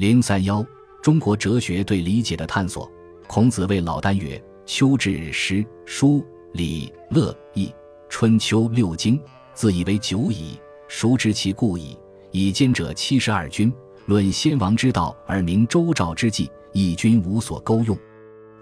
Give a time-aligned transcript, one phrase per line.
[0.00, 0.64] 零三幺，
[1.02, 2.90] 中国哲学对理解的探索。
[3.26, 7.70] 孔子谓老聃曰：“秋至诗、书、礼、乐、易、
[8.08, 9.20] 春秋六经，
[9.52, 10.58] 自以为久矣，
[10.88, 11.98] 孰知其故矣？
[12.30, 13.70] 以兼者七十二君，
[14.06, 17.94] 论先王之道而明周赵之际，以君无所钩用，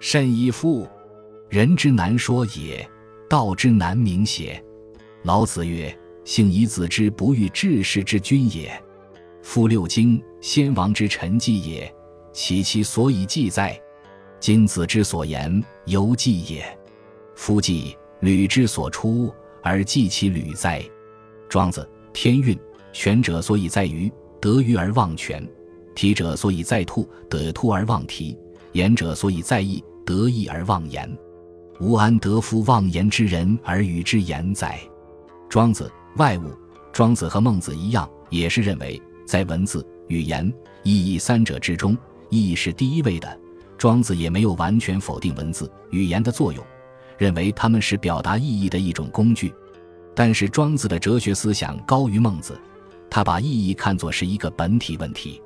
[0.01, 0.85] 甚矣夫！
[1.47, 2.85] 人之难说也，
[3.29, 4.61] 道之难明也。”
[5.23, 8.69] 老子曰：“幸以子之不欲治世之君也。”
[9.41, 11.93] 夫六经，先王之臣迹也，
[12.31, 13.79] 其其所以记载？
[14.39, 16.65] 今子之所言，犹记也。
[17.35, 20.81] 夫记履之所出，而记其履哉？
[21.49, 22.57] 庄子：天运，
[22.93, 25.43] 权者所以在于得于而忘权；
[25.93, 28.37] 体者所以在兔，得兔而忘体；
[28.71, 31.17] 言者所以在意，得意而忘言。
[31.81, 34.79] 吾安得夫忘言之人而与之言哉？
[35.49, 36.43] 庄子外物。
[36.91, 39.01] 庄子和孟子一样，也是认为。
[39.25, 40.51] 在文字、语言、
[40.83, 41.97] 意义三者之中，
[42.29, 43.39] 意义是第一位的。
[43.77, 46.61] 庄子也没有完全否定文字、语言的作用，
[47.17, 49.53] 认为他们是表达意义的一种工具。
[50.13, 52.59] 但是庄子的哲学思想高于孟子，
[53.09, 55.41] 他把意义看作是一个本体问题。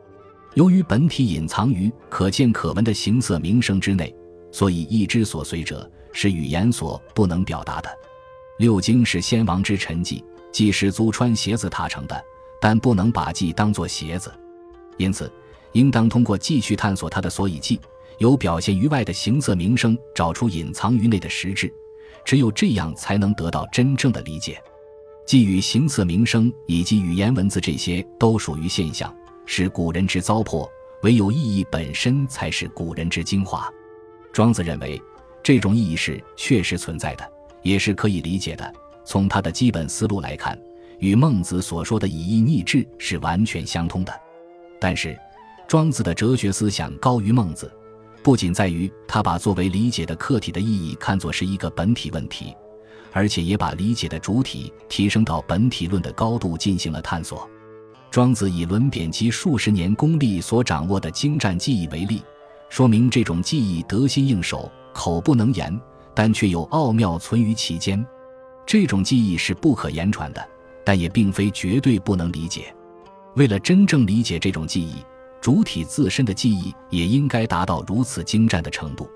[0.56, 4.16] 由于本体隐藏于可见可闻的形色名声之内，
[4.52, 7.90] 所以意之所随者是语言所不能表达的。
[8.58, 12.24] 六经是先王之陈迹，即是足穿鞋子踏成的。
[12.62, 14.32] 但不能把记当作鞋子，
[14.98, 15.32] 因此，
[15.72, 17.80] 应当通过继续探索它的所以记，
[18.18, 21.74] 由表现于外的形色名声找出隐藏于内的实质，
[22.24, 24.62] 只有这样才能得到真正的理解。
[25.26, 29.14] 记与形色名声以及语言文字这些都属于现象，
[29.46, 30.70] 是古人之糟粕；
[31.02, 33.72] 唯有意义本身才是古人之精华。
[34.32, 35.02] 庄子认为，
[35.42, 38.74] 这种意义是确实存在的，也是可以理解的。
[39.06, 40.58] 从他的基本思路来看。
[41.00, 44.22] 与孟子所说的以意逆志是完全相通的，
[44.84, 45.18] 但是
[45.66, 47.72] 庄子的哲学思想高于孟子，
[48.22, 52.54] 不仅在于他把作为理解的客体的意义看作是一个本体问题，
[53.14, 57.50] 而且也把理解的主体提升到本体论的高度进行了探索。
[58.12, 62.22] 庄子以论贬其数十年功力所掌握的精湛技艺为例，
[62.68, 65.80] 说明这种技艺得心应手，口不能言，
[66.14, 68.06] 但却有奥妙存于其间。
[68.66, 70.46] 这种技艺是不可言传的。
[70.86, 72.76] 但也并非绝对不能理解。
[73.36, 74.96] 为了真正理解这种记忆，
[75.42, 79.10] 主体自身的记忆也应该达到如此精湛的程度。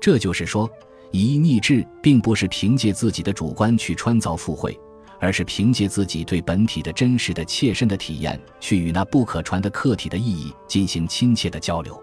[0.00, 0.68] 这就是说，
[1.12, 4.76] 以意逆志并不是凭借自己的主观去穿凿附会，
[5.20, 12.02] 而是凭借自己对本体的真实的切身的体验，去与那不可传的客体的意义进行亲切的交流。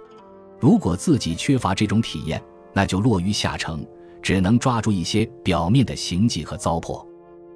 [0.59, 3.85] 如果自己缺乏这种体验，那就落于下乘，
[4.21, 7.05] 只能抓住一些表面的形迹和糟粕。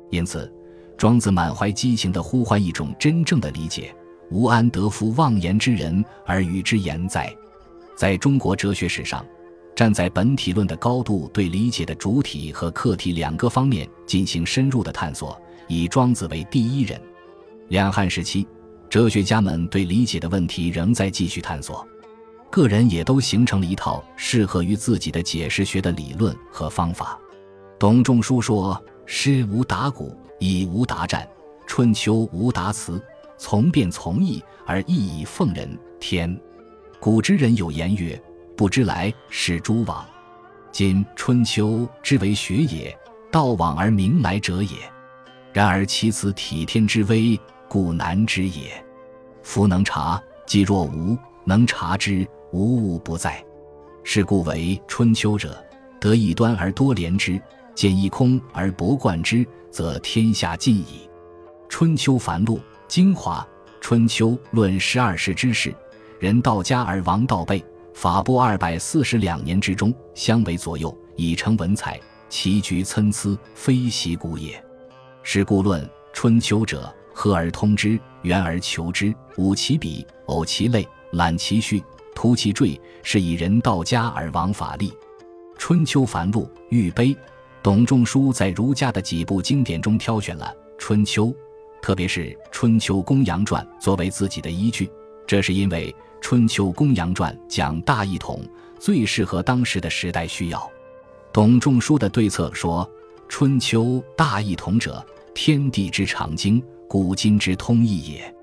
[0.10, 0.54] 因此。
[0.98, 3.94] 庄子满怀激情地呼唤一种真正的理解
[4.32, 7.34] ：“吾安得夫妄言之人而与之言哉？”
[7.96, 9.26] 在中国哲学史上，
[9.76, 17.00] 站在本体论的高度，对理解的主体和客体两个方面进行深入的探索，以庄子为第一人。
[17.70, 18.48] 两汉时期，
[18.90, 21.86] 哲学家们对理解的问题仍在继续探索，
[22.50, 27.20] 个人也都形成了一套适合于自己的解释学的理论和方法。
[27.78, 31.28] 董仲舒说：“诗无达古。”以无达战，
[31.66, 33.02] 春秋无达辞，
[33.38, 36.38] 从变从义而义以奉人天。
[37.00, 38.22] 古之人有言曰
[38.56, 40.06] ：“不知来，是诸往。”
[40.72, 42.98] 今春秋之为学也，
[43.32, 44.78] 道往而明来者也。
[45.54, 48.84] 然而其此体天之微，故难知也。
[49.44, 51.16] 夫能察，即若无；
[51.46, 53.44] 能察之，无物不在。
[54.04, 55.64] 是故为春秋者，
[56.00, 57.40] 得一端而多连之。
[57.76, 61.10] 见一空而博贯之，则天下尽矣。
[61.68, 62.58] 《春秋繁露》
[62.88, 63.46] 精华，
[63.82, 65.74] 《春秋论十二世之事，
[66.20, 72.00] 人道家而王道备，法布二百四十两年之中，相为左右，以成文采。
[72.30, 74.64] 其局参差，非习古也。
[75.24, 75.84] 是故论
[76.14, 81.84] 《春秋》者，和而通之，圆而求之，舞其笔，偶其类，览其序，
[82.14, 84.90] 突其坠，是以人道家而王法立。
[85.58, 87.18] 《春秋繁露》玉碑。
[87.64, 91.28] 董仲舒在儒家的几部经典中挑选了《春秋》，
[91.82, 94.92] 特别是《春秋公羊传》作为自己的依据。
[95.26, 95.90] 这是因为
[96.20, 98.44] 《春秋公羊传》讲大一统，
[98.78, 100.70] 最适合当时的时代需要。
[101.32, 102.88] 董仲舒的对策说
[103.30, 108.36] ：“春秋大一统者，天地之常经，古今之通义也。”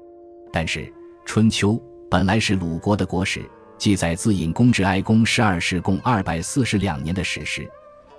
[0.50, 0.80] 但是，
[1.26, 1.72] 《春秋》
[2.10, 3.44] 本来是鲁国的国史，
[3.76, 7.70] 记载自隐公至哀公十二世共二百四十两年的史实。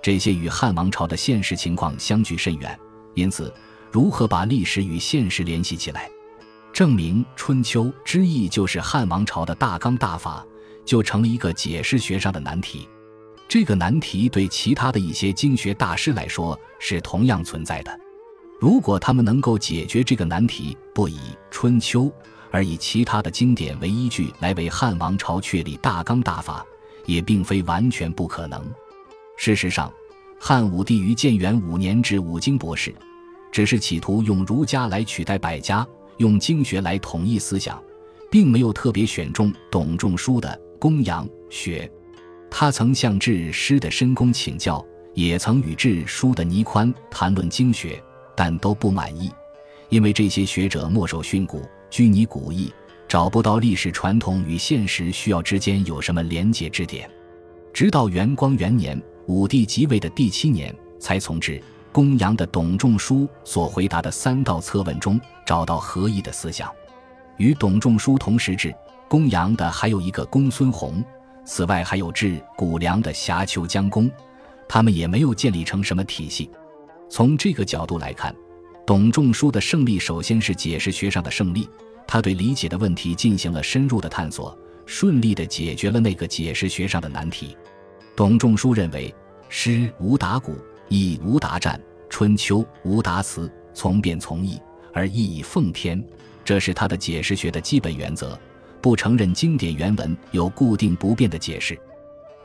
[0.02, 2.76] 这些与汉王朝的现实情况相距甚远，
[3.14, 3.54] 因此
[3.90, 6.10] 如何把历史与现实联系起来？
[6.72, 10.44] 证明《春秋》之意就是汉王朝的大纲大法，
[10.84, 12.88] 就成了一个解释学上的难题。
[13.46, 18.00] 这个难题对其他的一些经学大师来说是同样存在的。
[18.58, 21.16] 如果他们能够解决这个难题，不以
[21.50, 22.04] 《春秋》
[22.50, 26.64] 而以其他的经典为依据来为汉王朝确立大纲大法，
[27.04, 28.64] 也并非完全不可能。
[29.44, 29.92] 事实上，
[30.38, 32.94] 汉武帝于建元五年至五经博士，
[33.50, 35.84] 只是企图用儒家来取代百家，
[36.18, 37.82] 用经学来统一思想，
[38.30, 41.90] 并没有特别选中董仲舒的公羊学。
[42.48, 48.00] 他曾向治师的申公请教，也曾与治书的倪宽谈论经学。
[48.36, 49.28] 但都不满意，
[49.88, 51.60] 因为这些学者墨守训诂，
[51.90, 52.72] 拘泥古意，
[53.08, 57.10] 找不到历史传统与现实需要之间有什么连结之点。
[57.72, 66.70] 直到元光元年，武帝即位的第七年，才从治公羊的董仲舒所回答的三道策问中找到合一的思想。
[67.36, 68.74] 与董仲舒同时治
[69.08, 71.04] 公羊的还有一个公孙弘，
[71.44, 74.10] 此外还有治谷梁的瑕丘姜公，
[74.68, 76.50] 他们也没有建立成什么体系。
[77.08, 78.34] 从这个角度来看，
[78.86, 81.68] 董仲舒的胜利首先是解释学上的胜利。
[82.06, 87.56] 他对理解的问题进行了深入的探索，顺利地解决了那个解释学上的难题。
[88.14, 89.14] 董仲舒认为，
[89.48, 90.56] 诗无达古，
[90.88, 91.80] 义无达战，
[92.10, 94.60] 春秋无达辞，从变从义，
[94.92, 96.02] 而义以奉天，
[96.44, 98.38] 这是他的解释学的基本原则。
[98.82, 101.78] 不承认经典原文有固定不变的解释，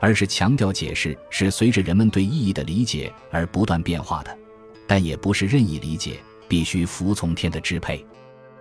[0.00, 4.38] 而是强调解释是随着人们对意义的理解而不断变化的。
[4.86, 6.18] 但也不是任意理解，
[6.48, 8.06] 必须服从天的支配。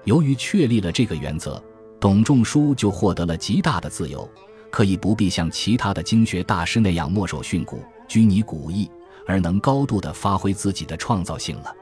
[0.03, 1.63] 由于确立了这个原则，
[1.99, 4.29] 董仲舒就获得了极大的自由，
[4.71, 7.77] 可以不必像其他的经学大师那样墨守训诂、
[8.07, 8.89] 拘泥古意，
[9.25, 11.75] 而能高度的发挥自己的创造性了。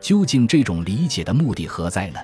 [0.00, 2.18] 究竟这种理解的目的何在呢？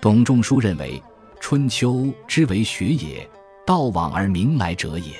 [0.00, 1.00] 董仲舒认为，
[1.40, 1.92] 《春秋》
[2.26, 3.28] 之为学也，
[3.66, 5.12] 道往而名来者也。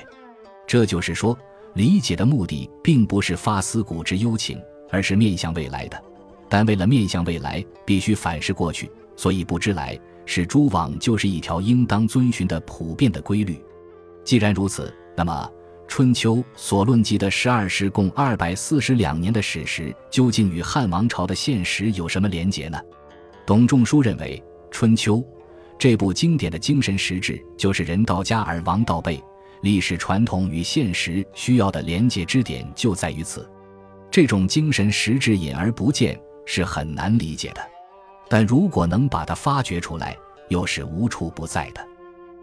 [0.67, 1.39] 这就是说，
[1.75, 4.61] 理解的目的并不是发思古之幽情。
[4.89, 6.01] 而是面向未来的，
[6.49, 13.61] 但为了面向未来，必须反视过去，所以不知来是诸往就是一条应当遵循的普遍的规律。
[14.27, 15.49] 既然如此，那么
[15.89, 22.77] 《春秋》所论及的十二世共二百四十两年的史实，究竟与汉王朝的现实有什么连结呢？
[23.47, 25.19] 董仲舒认为，《春秋》
[25.79, 29.23] 这部经典的精神实质就是人道家而王道备，
[29.61, 33.49] 历史传统与现实需要的连结之点就在于此。
[34.11, 37.61] 这种精神实质隐而不见是很难理解的，
[38.29, 40.17] 但如果能把它发掘出来，
[40.49, 41.81] 又是无处不在的。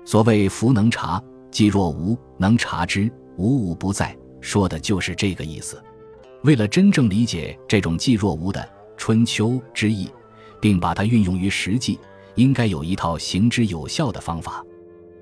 [0.05, 1.21] 所谓“福能察，
[1.53, 5.79] 既若无，能察之，无物不在”，说的就是这个意思。
[6.43, 8.59] 为了真正理解这种“既若无”的
[8.97, 10.09] 《春秋》之意，
[10.59, 11.99] 并把它运用于实际，
[12.33, 14.65] 应该有一套行之有效的方法。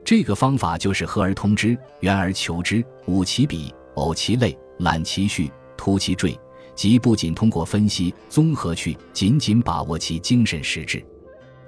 [0.06, 5.52] 这个方法就是和而通之，圆而求之，舞其笔，偶其类，览其序。
[5.76, 6.40] 突其坠，
[6.76, 11.04] 即不仅通过分析综合去紧紧把握其精神实质，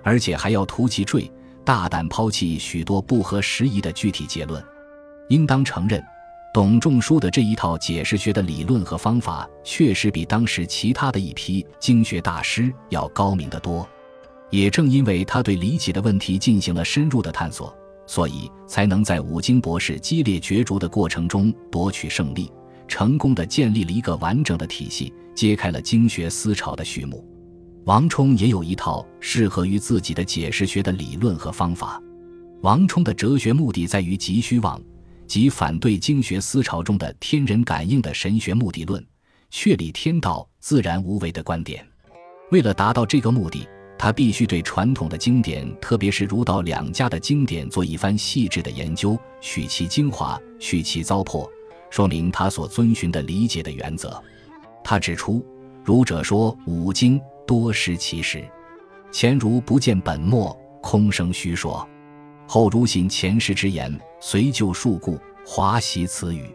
[0.04, 1.30] 而且还要突其坠，
[1.66, 4.64] 大胆抛弃许多不合时宜的具体结论。
[5.30, 6.04] 应当承认，
[6.54, 13.88] 董仲舒的这一套解释学的理论和方法，确实比当时其他的一批经学大师要高明得多。
[14.50, 17.76] 也正因为他对理解的问题进行了深入的探索，
[18.06, 22.52] 所以才能在五经博士激烈角逐的过程中夺取胜利。
[22.88, 27.26] 成功的建立了一个完整的体系，揭开了经学思潮的序幕。
[27.86, 32.02] 王充也有一套适合于自己的解释学的理论和方法。
[32.62, 34.82] 王充的哲学目的在于急虚妄，
[35.28, 39.06] 即反对经学思潮中的天人感应的神学目的论，
[39.50, 41.86] 确立天道自然无为的观点。
[42.52, 51.50] 为了达到这个目的，他必须对传统的经典，特别是儒道两家的经典做一番细致的研究，取其精华，去其糟粕。
[51.90, 54.22] 说明他所遵循的理解的原则。
[54.86, 55.46] 他指出，
[55.84, 58.44] 儒者说五经多失其实，
[59.12, 61.86] 前如不见本末，空生虚说；
[62.48, 66.46] 后如信前师之言，随就述故，华习此语。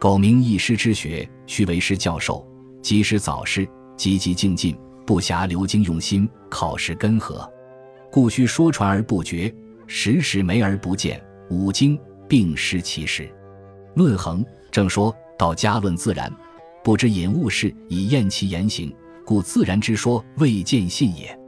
[0.00, 2.46] 苟明一师之学，须为师教授，
[2.82, 3.66] 及时早师，
[3.96, 7.48] 积极精进，不暇留经用心，考试根合，
[8.10, 9.52] 故须说传而不绝，
[9.86, 11.22] 时时没而不见。
[11.48, 13.32] 五经并失其实。
[13.94, 14.44] 论衡。
[14.72, 16.30] 正说道家论自然，
[16.84, 18.94] 不知引物事以验其言行，
[19.26, 21.38] 故自然之说未见信也。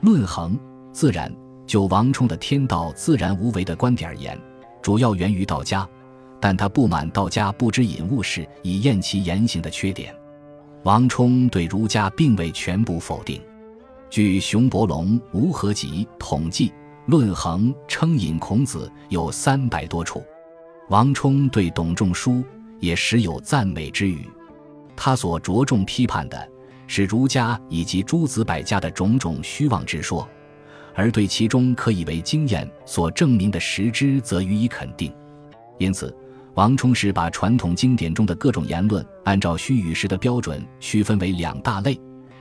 [0.00, 0.58] 论衡
[0.92, 1.32] 自然，
[1.66, 4.36] 就王充的天道自然无为的观点而言，
[4.80, 5.86] 主要源于道家，
[6.40, 10.14] 但他不满道家不知引物事以验其言行的缺点。
[10.84, 13.42] 王充对儒家并未全部否定，
[14.08, 16.68] 据熊伯龙《吴合集》统计，
[17.06, 20.24] 《论衡》称引孔子有三百多处。
[20.88, 22.42] 王充对董仲舒
[22.80, 24.26] 也时有赞美之语，
[24.96, 26.48] 他所着重批判的
[26.88, 30.28] 是儒家以及诸子百家的种种虚妄之说，
[30.94, 35.14] 而对其中可以为经验所证明的实知，则予以肯定。
[35.78, 36.12] 因此，
[36.54, 41.96] 王充是把传统经典中的各种言论，按照虚与实的标准区分为两大类，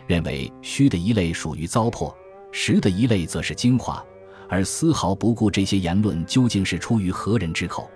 [0.08, 2.12] 认为虚的一类属于糟粕，
[2.52, 4.04] 实的一类则是精华，
[4.50, 7.88] 而丝毫不顾这些言论究竟是出于何人之口。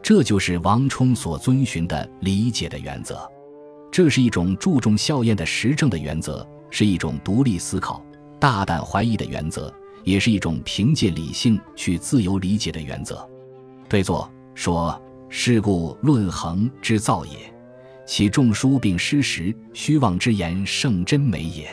[0.00, 3.30] 这就是王充所遵循的理解的原则，
[3.98, 8.00] 这是一种注重效验的实证的原则，是一种独立思考、
[8.38, 9.74] 大胆怀疑的原则，
[10.04, 13.28] 也是一种凭借理性去自由理解的原则。
[13.88, 14.96] 对作说
[15.28, 17.52] ：“是故论衡之造也，
[18.06, 21.68] 其众书并失实，虚妄之言胜真美也。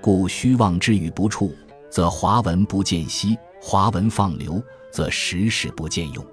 [0.00, 1.54] 故虚妄之语不处，
[1.90, 6.26] 则华文不见息；华文放流，则实实不见用。”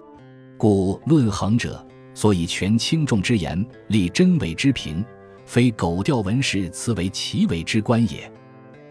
[0.55, 5.03] 故论衡者，所以权轻重之言，立真伪之评，
[5.47, 8.29] 非狗调文士此为其为之官也。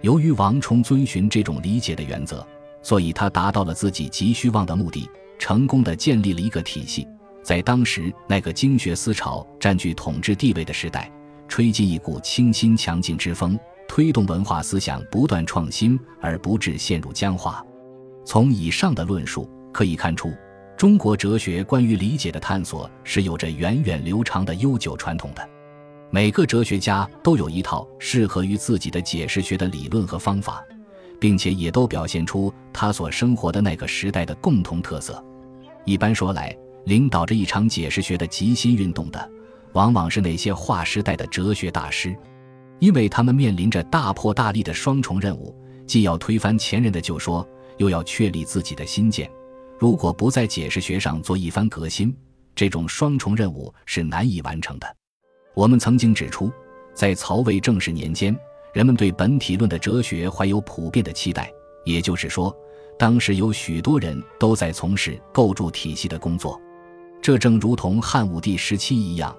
[0.00, 2.44] 由于王充遵循这种理解的原则，
[2.82, 5.08] 所以他达到了自己急需望的目的，
[5.38, 7.06] 成功的建立了一个体系，
[7.42, 11.12] 在当时那个经学思潮占据统治地位的时代，
[11.46, 17.62] 吹进一股清新强劲之风，推动文化思想不断创新，而不致陷入僵化。
[18.24, 20.32] 从以上的论述可以看出。
[20.76, 25.55] 中国哲学关于理解的探索是有着源远流长的悠久传统的。
[26.10, 30.64] 每个哲学家都有一套适合于自己的解释学的理论和方法，
[31.20, 35.22] 并且也都表现出他所生活的那个时代的共同特色。
[35.84, 39.30] 一般说来，领导着一场解释学的极新运动的，
[39.72, 42.16] 往往是那些划时代的哲学大师，
[42.78, 45.54] 因为他们面临着大破大立的双重任务，
[45.86, 47.46] 既要推翻前人的旧说，
[47.78, 49.30] 又要确立自己的新见。
[49.78, 52.16] 如果不在解释学上做一番革新，
[52.54, 54.96] 这种双重任务是难以完成的。
[55.56, 56.52] 我们曾经指出，
[56.92, 58.38] 在曹魏正始年间，
[58.74, 61.50] 人们对本体论的哲学怀有普遍的期待，
[61.82, 62.54] 也就是说，
[62.98, 66.60] 当时有许多人都在从事构筑体系的工作。
[67.22, 69.34] 这正如同汉武帝时期一样，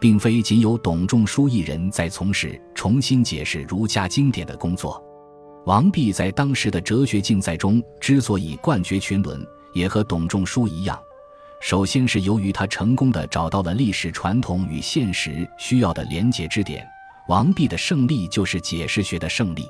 [0.00, 5.04] 并非仅有董仲舒一人在从事重新解释儒家经典的工作。
[5.66, 10.98] 王弼在当时的哲学竞赛中之所以冠绝群伦，也和董仲舒一样，
[11.60, 16.86] 首先是由于他成功的找到了历史传统与现实需要的连结之点。
[17.28, 19.68] 王弼的胜利就是解释学的胜利。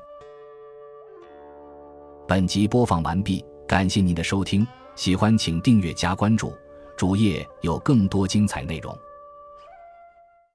[2.29, 6.55] 本集播放完毕，感谢您的收听，喜欢请订阅加关注，
[6.97, 8.97] 主页有更多精彩内容。